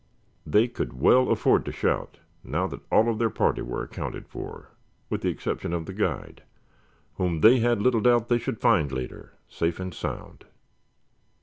[0.47, 4.69] They could well afford to shout now that all of their party were accounted for,
[5.11, 6.41] with the exception of the guide,
[7.17, 10.45] whom they had little doubt they should find later safe and sound.